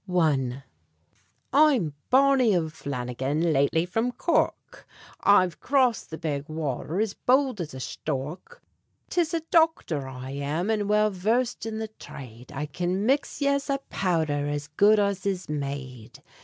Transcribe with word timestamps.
I. 0.11 0.63
I'm 1.53 1.93
Barney 2.09 2.55
O'Flannigan, 2.55 3.53
lately 3.53 3.85
from 3.85 4.11
Cork; 4.11 4.87
I've 5.19 5.59
crossed 5.59 6.09
the 6.09 6.17
big 6.17 6.47
watther 6.49 6.99
as 6.99 7.13
bould 7.13 7.61
as 7.61 7.75
a 7.75 7.77
shtork. 7.77 8.61
'Tis 9.11 9.31
a 9.35 9.41
dochther 9.51 10.07
I 10.07 10.31
am 10.31 10.71
and 10.71 10.89
well 10.89 11.11
versed 11.11 11.67
in 11.67 11.77
the 11.77 11.91
thrade; 11.99 12.51
I 12.51 12.65
can 12.65 13.05
mix 13.05 13.41
yez 13.41 13.69
a 13.69 13.77
powdher 13.91 14.47
as 14.49 14.69
good 14.69 14.97
as 14.97 15.23
is 15.27 15.47
made. 15.47 16.19